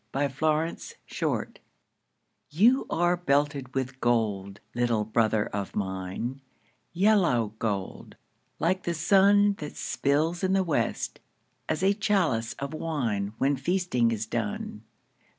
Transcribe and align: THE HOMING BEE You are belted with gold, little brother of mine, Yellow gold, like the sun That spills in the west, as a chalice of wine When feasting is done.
THE 0.13 0.29
HOMING 0.29 1.49
BEE 1.53 1.59
You 2.49 2.87
are 2.89 3.15
belted 3.15 3.75
with 3.75 4.01
gold, 4.01 4.59
little 4.73 5.05
brother 5.05 5.45
of 5.45 5.75
mine, 5.75 6.41
Yellow 6.91 7.53
gold, 7.59 8.15
like 8.57 8.81
the 8.81 8.95
sun 8.95 9.53
That 9.59 9.75
spills 9.75 10.43
in 10.43 10.53
the 10.53 10.63
west, 10.63 11.19
as 11.69 11.83
a 11.83 11.93
chalice 11.93 12.53
of 12.53 12.73
wine 12.73 13.33
When 13.37 13.55
feasting 13.55 14.09
is 14.09 14.25
done. 14.25 14.81